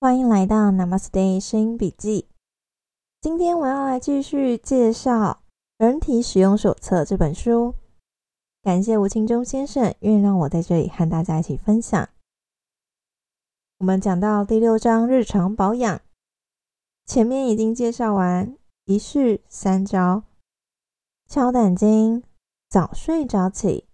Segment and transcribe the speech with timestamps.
[0.00, 2.28] 欢迎来到 Namaste 声音笔记。
[3.20, 5.12] 今天我要来继续介绍
[5.84, 7.74] 《人体使用手册》这本书。
[8.62, 12.08] 感谢吴清忠先生愿意让我在这里和大家一起分享。
[13.78, 16.00] 我们讲到第六章日常保养，
[17.04, 20.22] 前面已经介绍完一式三招：
[21.26, 22.22] 敲胆经、
[22.70, 23.88] 早睡早起、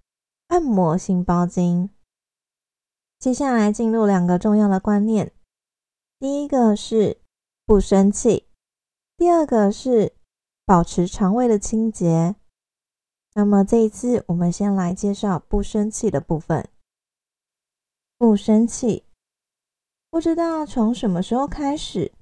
[0.49, 1.89] 按摩心包经。
[3.19, 5.33] 接下来进入两个重要的观念。
[6.19, 7.19] 第一个是
[7.67, 8.47] 不生气，
[9.17, 10.15] 第二个是
[10.65, 12.37] 保持肠胃的清洁。
[13.35, 16.69] 那么这一次，我们先来介绍不生气的部分。
[18.17, 19.05] 不生气，
[20.09, 22.13] 不知道从什么时候开始，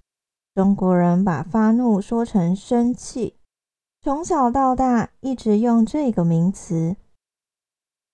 [0.54, 3.36] 中国人把发怒说成生气，
[4.00, 6.96] 从小到大一直用这个名词。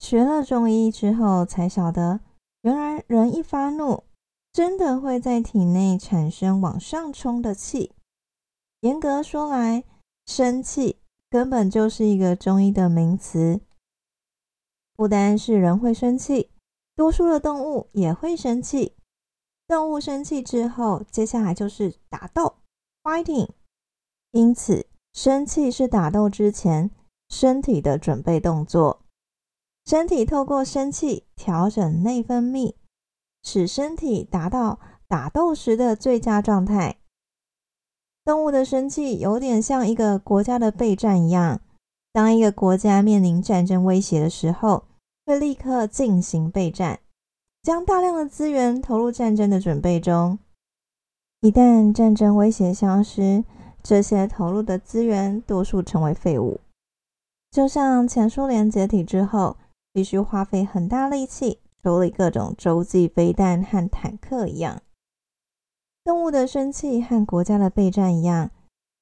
[0.00, 2.20] 学了中医之后，才晓得，
[2.62, 4.02] 原来人一发怒。
[4.52, 7.92] 真的会在体内产生往上冲的气。
[8.80, 9.84] 严格说来，
[10.26, 10.96] 生气
[11.28, 13.60] 根本就是一个中医的名词。
[14.96, 16.50] 不单是人会生气，
[16.96, 18.94] 多数的动物也会生气。
[19.66, 22.56] 动物生气之后，接下来就是打斗
[23.02, 23.48] （fighting）。
[24.32, 26.90] 因此，生气是打斗之前
[27.28, 29.02] 身体的准备动作。
[29.84, 32.74] 身体透过生气调整内分泌。
[33.42, 36.96] 使身体达到打斗时的最佳状态。
[38.24, 41.60] 动物的生气有点像一个国家的备战一样，
[42.12, 44.84] 当一个国家面临战争威胁的时候，
[45.24, 47.00] 会立刻进行备战，
[47.62, 50.38] 将大量的资源投入战争的准备中。
[51.40, 53.44] 一旦战争威胁消失，
[53.82, 56.60] 这些投入的资源多数成为废物，
[57.50, 59.56] 就像前苏联解体之后，
[59.92, 61.60] 必须花费很大力气。
[61.88, 64.82] 处理各种洲际飞弹和坦克一样，
[66.04, 68.50] 动物的生气和国家的备战一样，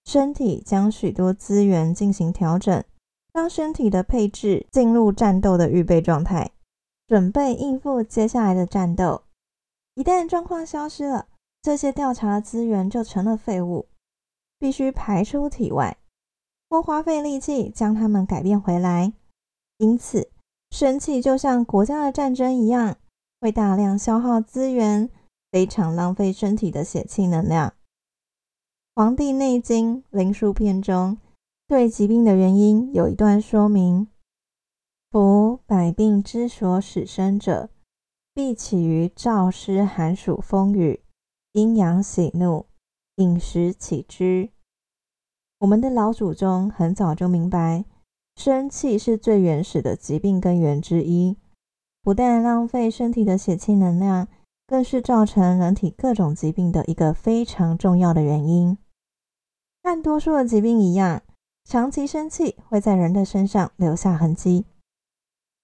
[0.04, 2.84] 身体将许多资源进行调整，
[3.32, 6.52] 让身体的配置进入战斗的预备状态，
[7.08, 9.24] 准备应付接下来的战斗。
[9.96, 11.26] 一旦状况消失了，
[11.60, 13.88] 这些调查的资源就成了废物，
[14.60, 15.96] 必须排出体外，
[16.70, 19.12] 或花费力气将它们改变回来。
[19.78, 20.30] 因此。
[20.78, 22.98] 生气就像国家的战争一样，
[23.40, 25.08] 会大量消耗资源，
[25.50, 27.70] 非常浪费身体的血气能量。
[28.94, 31.16] 《黄帝内经·灵枢篇》中
[31.66, 34.08] 对疾病的原因有一段说明
[35.10, 37.70] ：“夫百病之所始生者，
[38.34, 41.00] 必起于燥湿寒暑风雨、
[41.52, 42.66] 阴阳喜怒、
[43.14, 44.52] 饮食起居。”
[45.60, 47.86] 我们的老祖宗很早就明白。
[48.36, 51.36] 生气是最原始的疾病根源之一，
[52.02, 54.28] 不但浪费身体的血气能量，
[54.66, 58.76] 更是造成人体各种疾病的一个非常重要的原因。
[59.82, 61.22] 和多数的疾病一样，
[61.64, 64.66] 长期生气会在人的身上留下痕迹。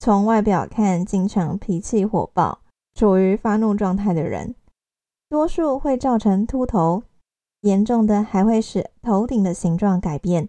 [0.00, 2.62] 从外表看，经常脾气火爆、
[2.94, 4.55] 处于发怒状态的人，
[5.28, 7.03] 多数会造成秃头，
[7.61, 10.49] 严重的还会使头顶的形状改变。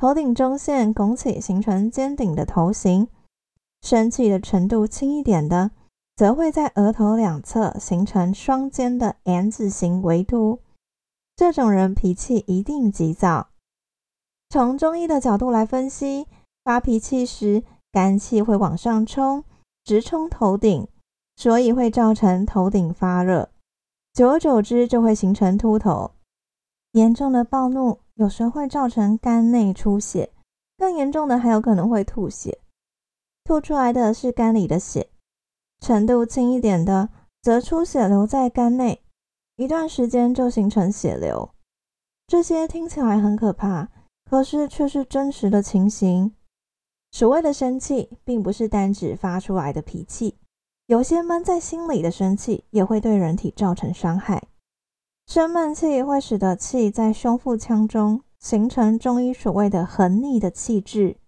[0.00, 3.06] 头顶中线拱起，形成尖顶的头型。
[3.82, 5.72] 生气的程度轻一点的，
[6.16, 10.60] 则会在额头两侧形成双尖的 N 字形围凸。
[11.36, 13.50] 这种人脾气一定急躁。
[14.48, 16.26] 从中医的角度来分析，
[16.64, 17.62] 发脾气时
[17.92, 19.44] 肝气会往上冲，
[19.84, 20.88] 直冲头顶，
[21.36, 23.50] 所以会造成头顶发热。
[24.14, 26.12] 久而久之，就会形成秃头。
[26.92, 27.98] 严重的暴怒。
[28.20, 30.30] 有时会造成肝内出血，
[30.76, 32.58] 更严重的还有可能会吐血，
[33.44, 35.08] 吐出来的是肝里的血。
[35.80, 37.08] 程度轻一点的，
[37.40, 39.02] 则出血留在肝内，
[39.56, 41.48] 一段时间就形成血流。
[42.26, 43.88] 这些听起来很可怕，
[44.30, 46.34] 可是却是真实的情形。
[47.12, 50.36] 所谓的生气，并不是单指发出来的脾气，
[50.84, 54.42] 有些闷在心里的生气，也会对人体造成伤害。
[55.30, 61.18] 生闷气会使得气在胸腹腔中形成中医所谓的横逆的气滞。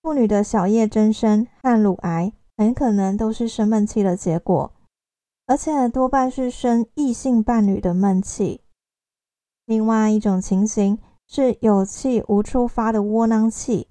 [0.00, 4.72] 妇女的小叶增生和乳癌很可能都是生闷气的结果，
[5.46, 8.60] 而且多半是生异性伴侣的闷气。
[9.66, 10.96] 另外一种情形
[11.26, 13.88] 是有气无处发的窝囊气，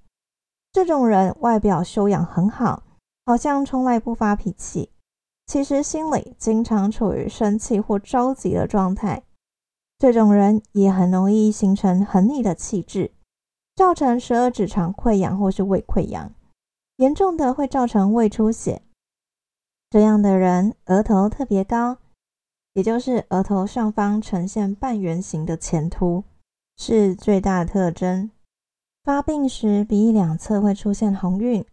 [0.71, 2.83] 这种人外表修养很好，
[3.25, 4.89] 好像从来不发脾气，
[5.45, 9.21] 其实心里经常处于生气或着急的状态。
[10.03, 13.11] 这种人也很容易形成横逆的气滞，
[13.73, 16.33] 造成十二指肠溃疡或是胃溃疡，
[16.97, 18.81] 严重的会造成胃出血。
[19.89, 21.99] 这样的人额头特别高，
[22.73, 26.25] 也就是额头上方呈现半圆形的前凸，
[26.75, 28.29] 是最大特征。
[29.05, 31.65] 发病时，鼻翼两侧会出现红晕，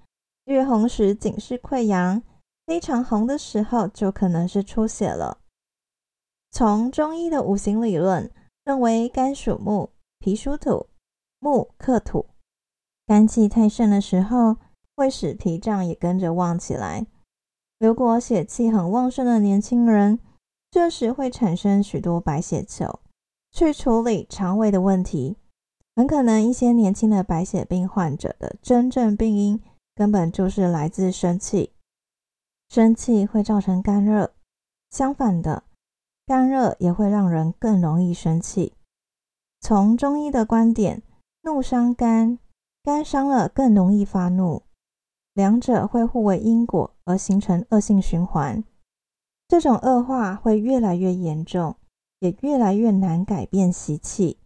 [0.45, 2.23] 越红时仅是溃疡，
[2.65, 5.39] 非常红的时候就可能是出血了。
[6.51, 8.31] 从中医的五行理论
[8.65, 10.89] 认为，肝属木，脾属土，
[11.39, 12.27] 木克土，
[13.07, 14.57] 肝气太盛的时候，
[14.97, 17.07] 会使脾脏也跟着旺起来。
[17.79, 20.19] 如果血气很旺盛的年轻人，
[20.71, 23.01] 这时会产生许多白血球，
[23.51, 25.37] 去处理肠胃的问题。
[25.97, 29.61] 很可能一些年轻的白血病患者的真正病因，
[29.95, 31.73] 根本就是来自生气。
[32.69, 34.33] 生气会造成肝热，
[34.91, 35.65] 相反的，
[36.31, 38.75] 肝热也会让人更容易生气。
[39.61, 41.03] 从中医的观点，
[41.43, 42.39] 怒伤肝，
[42.85, 44.63] 肝伤了更容易发怒，
[45.35, 48.63] 两者会互为因果，而形成恶性循环。
[49.49, 51.75] 这种恶化会越来越严重，
[52.21, 54.39] 也越来越难改变习气。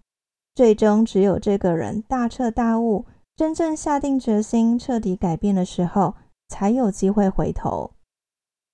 [0.54, 3.04] 最终，只有这个人大彻大悟，
[3.36, 6.14] 真正下定决心，彻底改变的时候，
[6.48, 7.90] 才有机会回头。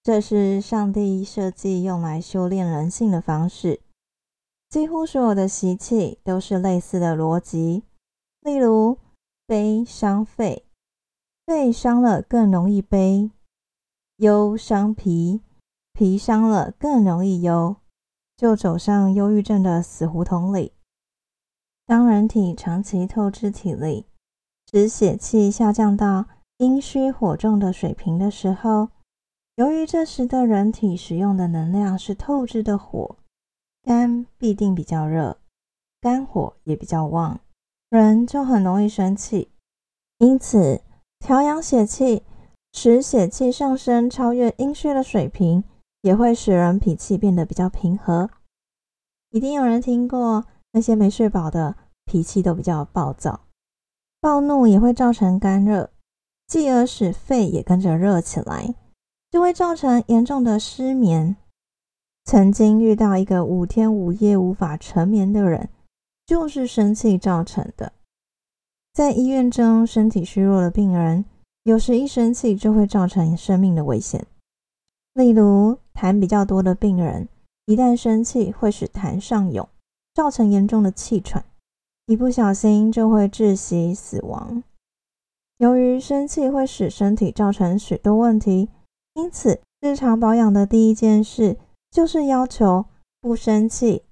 [0.03, 3.81] 这是上帝设计用来修炼人性的方式。
[4.69, 7.83] 几乎所有的习气都是类似的逻辑。
[8.41, 8.97] 例如，
[9.47, 10.65] 悲伤肺，
[11.45, 13.31] 肺伤了更容易悲；
[14.17, 15.43] 忧伤脾，
[15.93, 17.77] 脾伤了更容易忧，
[18.37, 20.73] 就走上忧郁症的死胡同里。
[21.85, 24.07] 当人体长期透支体力，
[24.71, 26.27] 使血气下降到
[26.59, 28.89] 阴虚火重的水平的时候，
[29.57, 33.17] 由于这时的人体使用的能量是透支的火，
[33.83, 35.39] 肝必定比较热，
[36.01, 37.41] 肝火也比较旺，
[37.89, 39.51] 人就很容易生气。
[40.19, 40.83] 因此，
[41.19, 42.23] 调养血气，
[42.73, 45.65] 使血气上升超越阴虚的水平，
[46.03, 48.31] 也会使人脾气变得比较平和。
[49.31, 50.47] 一定有人听过。
[50.73, 51.75] 那些没睡饱的
[52.05, 53.41] 脾气都比较暴躁，
[54.21, 55.91] 暴怒也会造成肝热，
[56.47, 58.73] 继而使肺也跟着热起来，
[59.31, 61.37] 就会造成严重的失眠。
[62.25, 65.69] 曾经遇到一个五天五夜无法成眠的人，
[66.27, 67.93] 就是生气造成的。
[68.93, 71.25] 在医院中，身体虚弱的病人，
[71.63, 74.27] 有时一生气就会造成生命的危险。
[75.15, 77.29] 例如，痰比较多的病人，
[77.67, 79.69] 一旦生气会使痰上涌。
[80.13, 81.43] 造成严重的气喘，
[82.07, 84.63] 一不小心就会窒息死亡。
[85.59, 88.69] 由于生气会使身体造成许多问题，
[89.21, 91.59] 因此日常保养的第一件事
[91.91, 92.87] 就是要求
[93.21, 94.03] 不生气。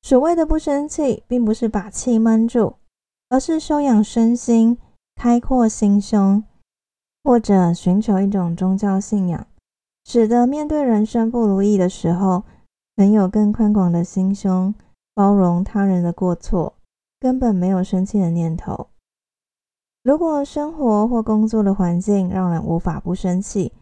[0.00, 2.74] 所谓的不生气，并不是把气闷住，
[3.28, 4.78] 而是修养身心，
[5.16, 6.44] 开阔心胸，
[7.24, 9.44] 或者寻求一种宗教信仰，
[10.04, 12.44] 使得面对人生不如意的时候，
[12.94, 14.72] 能有更宽广的心胸。
[15.14, 16.74] 包容他人的过错，
[17.20, 18.86] 根本没有生气的念头。
[20.02, 23.72] 如果生活或工作的环境让人无法不生气，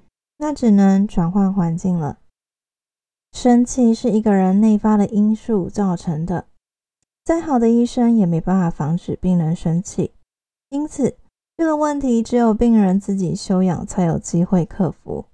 [0.41, 2.19] 那只能转换环境了。
[3.31, 6.47] 生气是一个人内发的因素造成的，
[7.25, 10.13] 再好的医生也没办法防止病人生气。
[10.71, 11.17] 因此，
[11.57, 15.27] 这个问题只有病人自己修养才有机会克服。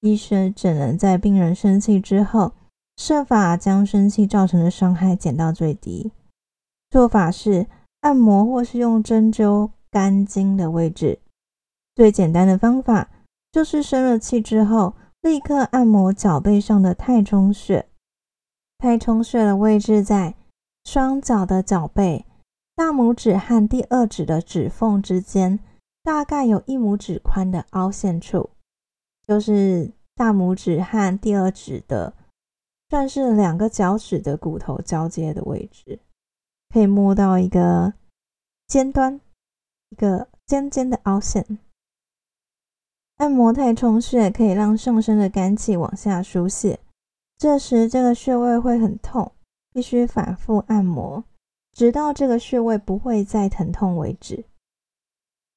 [0.00, 2.52] 医生只能在病人生气之后。
[2.94, 6.12] 设法将生气造成的伤害减到最低。
[6.90, 7.66] 做法是
[8.02, 11.18] 按摩或是用针灸肝经的位置。
[11.94, 13.08] 最简单的方法
[13.52, 17.86] 就是生了气之后，立刻按摩脚背上的太冲穴。
[18.78, 20.34] 太冲穴的位置在
[20.84, 22.26] 双脚的脚背
[22.74, 25.60] 大拇指和第二指的指缝之间，
[26.02, 28.50] 大概有一拇指宽的凹陷处，
[29.26, 32.14] 就是大拇指和第二指的。
[32.88, 35.98] 算是两个脚趾的骨头交接的位置，
[36.68, 37.94] 可以摸到一个
[38.66, 39.18] 尖端，
[39.90, 41.58] 一个尖尖的凹陷。
[43.18, 46.80] 按摩太冲穴可以让上身的肝气往下疏泄，
[47.38, 49.32] 这时这个穴位会很痛，
[49.72, 51.22] 必须反复按摩，
[51.72, 54.44] 直到这个穴位不会再疼痛为止。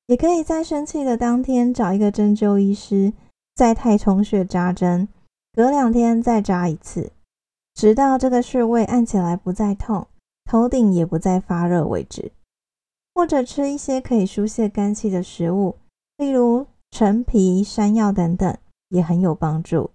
[0.08, 3.12] 也可以在生气的当天找一个针灸医师，
[3.56, 5.08] 在太冲穴扎针，
[5.52, 7.12] 隔两天再扎一次。
[7.74, 10.06] 直到这个穴位按起来不再痛，
[10.46, 12.32] 头顶也不再发热为止，
[13.16, 15.76] 或者吃一些可以疏泄肝气的食物，
[16.18, 19.92] 例如陈皮、山药等等，也很有帮助。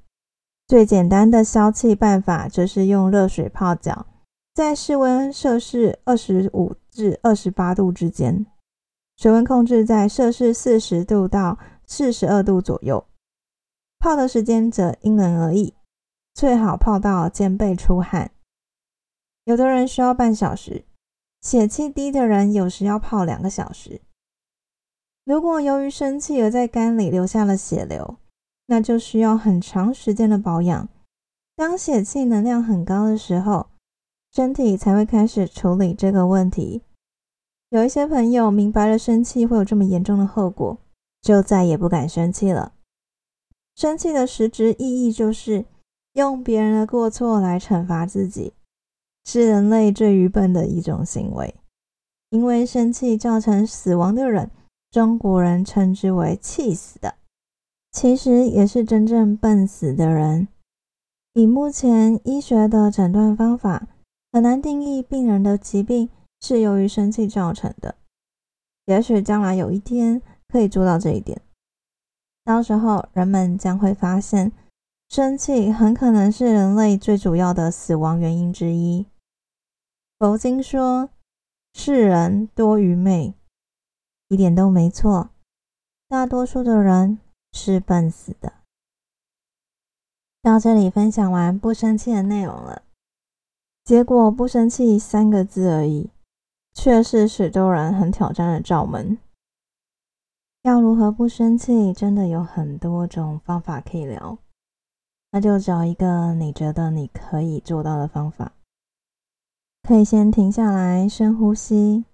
[0.66, 4.04] 最简单的消气办法就是用热水泡脚，
[4.52, 8.44] 在室温摄氏二十五至二十八度之间，
[9.16, 13.02] 水温控制在摄氏四十度到四十二度左右，
[13.98, 15.72] 泡的时间则因人而异。
[16.34, 18.30] 最好泡到肩背出汗。
[19.44, 20.84] 有的人需要半小时，
[21.40, 24.02] 血气低的人有时要泡两个小时。
[25.24, 28.16] 如果由于生气而在肝里留下了血流，
[28.66, 30.88] 那就需要很长时间的保养。
[31.54, 33.66] 当血气能量很高的时候，
[34.32, 36.82] 身体才会开始处理这个问题。
[37.68, 40.78] 有一些朋友明白了生气会有这么严重的后果，
[41.20, 42.72] 就再也不敢生气了。
[43.76, 45.64] 生气的实质意义就是
[46.14, 48.54] 用别人的过错来惩罚自己，
[49.24, 51.54] 是人类最愚笨的一种行为。
[52.30, 54.50] 因为生气造成死亡的人。
[54.90, 57.14] 中国人称之为“气死的”，
[57.92, 60.48] 其实也是真正笨死的人。
[61.34, 63.86] 以目前医学的诊断方法，
[64.32, 67.94] 很难定义病人的疾病是由于生气造成的。
[68.86, 71.40] 也许将来有一天可以做到这一点，
[72.44, 74.50] 到时候人们将会发现，
[75.08, 79.06] 生气很可能是人类最主要的死亡原因之一。
[80.18, 81.10] 佛经说
[81.74, 83.34] ：“世人多愚昧。”
[84.30, 85.30] 一点都没错，
[86.08, 87.18] 大多数的人
[87.52, 88.52] 是笨死的。
[90.40, 92.82] 到这里分享完不生气的内容了，
[93.82, 96.10] 结果不生气三个字而已，
[96.72, 99.18] 却是许多人很挑战的罩门。
[100.62, 104.38] 要如何不生气，真的有很多种方法可以聊，
[105.32, 108.52] 那就找一个你觉得你可以做到的方法。
[109.82, 112.04] 可以先停下来，深呼吸。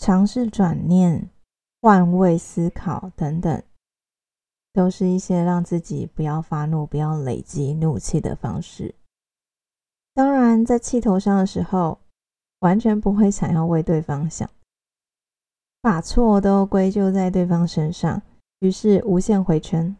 [0.00, 1.28] 尝试转念、
[1.82, 3.62] 换位思考等等，
[4.72, 8.94] 都是一些让自己不要发怒、不要累积怒气的方式。
[10.14, 12.00] 当然，在气头上的时候，
[12.60, 14.48] 完全不会想要为对方想，
[15.82, 18.22] 把错都归咎在对方身上，
[18.60, 19.94] 于是无限回圈。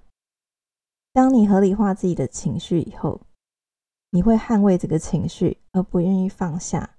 [1.12, 3.20] 当你合理化自己的情绪以后，
[4.12, 6.96] 你会捍卫这个情绪，而不愿意放下。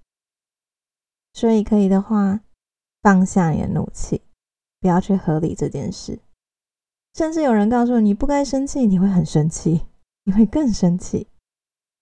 [1.34, 2.42] 所以，可以的话。
[3.02, 4.22] 放下你的怒气，
[4.80, 6.20] 不要去合理这件事。
[7.14, 9.86] 甚至有人告诉你不该生气，你会很生气，
[10.24, 11.28] 你会更生气。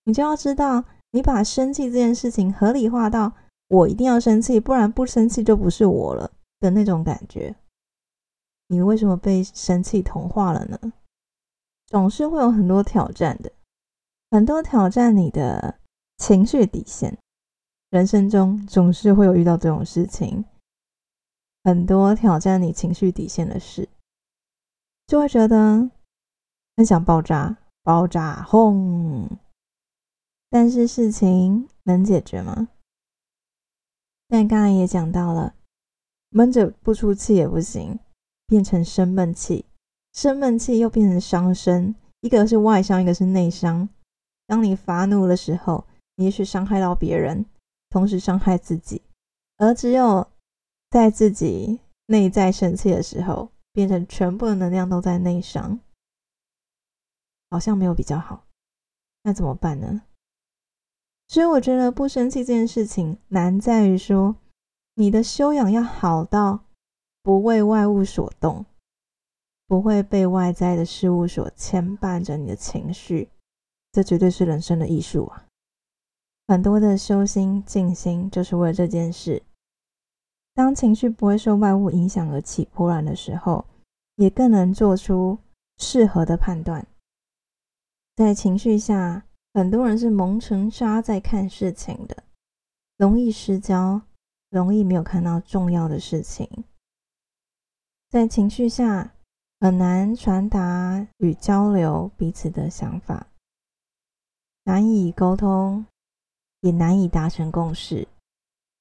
[0.04, 3.34] 你就要知道，你把生气这件事情合理化到
[3.68, 7.56] 我一定要生气，不然不生气就不是我了的那种感觉。
[8.68, 10.94] 你为什么被生气同化了呢？
[11.88, 13.52] 总是会有很多挑战的，
[14.30, 15.80] 很多挑战你的
[16.18, 17.18] 情绪底线。
[17.90, 20.46] 人生中总是会有遇到这种事情。
[21.62, 23.90] 很多挑战你情绪底线的事，
[25.08, 25.90] 就会觉得
[26.78, 29.30] 很想爆炸，爆炸轰！
[30.50, 32.70] 但是事情能解决吗？
[34.30, 35.54] 但刚才也讲到了，
[36.30, 38.00] 闷着不出气也不行，
[38.48, 39.66] 变成生闷气，
[40.14, 43.90] 生闷气又变成伤身，一个是外伤，一个是内伤。
[44.48, 45.86] 当你发怒的时候，
[46.16, 47.46] 你也许伤害到别人，
[47.90, 49.02] 同时伤害自己，
[49.58, 50.26] 而只有。
[50.90, 55.80] 在自己内在生气的时候，变成全部的能量都在内伤，
[57.50, 58.46] 好像没有比较好。
[59.24, 60.02] 那怎么办呢？
[61.28, 64.36] 所以我觉得不生气这件事情难在于说，
[64.96, 66.66] 你的修养要好到
[67.22, 68.66] 不为外物所动，
[69.68, 73.30] 不会被外在的事物所牵绊着你的情绪。
[73.92, 75.46] 这绝对是人生的艺术啊！
[76.48, 79.44] 很多的修心静心就是为了这件事。
[80.60, 83.64] 当情绪不会受外物影响而起波澜的时候，
[84.18, 85.38] 也更能做出
[85.78, 86.86] 适合的判断。
[88.18, 89.24] 在情绪下，
[89.54, 92.26] 很多人是蒙成沙在看事情的，
[92.98, 94.02] 容易失焦，
[94.50, 96.66] 容易没有看到重要的事情。
[98.10, 99.14] 在情绪下，
[99.62, 103.28] 很难传达与交流彼此的想法，
[104.66, 105.86] 难以沟通，
[106.60, 108.06] 也难以达成共识。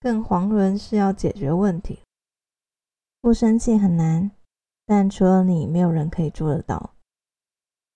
[0.00, 2.00] 更遑论是要解决问题。
[3.20, 4.30] 不生气很难，
[4.86, 6.94] 但除了你，没有人可以做得到。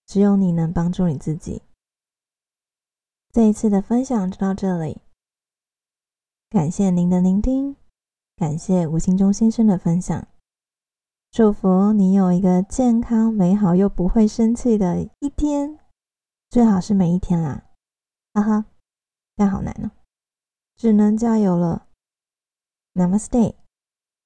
[0.04, 1.62] 只有你能帮助你自己。
[3.30, 5.00] 这一次的分享就到这里，
[6.50, 7.76] 感谢您的聆听，
[8.36, 10.26] 感谢吴兴中先生的分享。
[11.30, 15.78] 祝福你有一个健康、美好又不会生气的一天，
[16.50, 17.70] 最好是每一天啦。
[18.34, 18.66] 哈哈，
[19.34, 19.90] 但好难哦，
[20.74, 21.86] 只能加油了。
[22.96, 23.54] Namaste.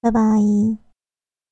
[0.03, 0.86] Bye bye.